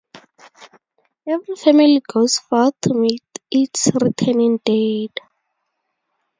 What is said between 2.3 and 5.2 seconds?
forth to meet its returning dead.